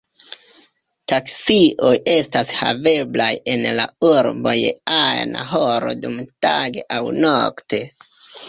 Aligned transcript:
Taksioj 1.11 1.91
estas 2.13 2.55
haveblaj 2.61 3.29
en 3.53 3.67
la 3.81 3.87
urbo 4.15 4.57
je 4.61 4.73
ajna 4.97 5.47
horo 5.53 5.95
dumtage 6.07 6.89
aŭ 6.99 7.05
nokte. 7.23 7.85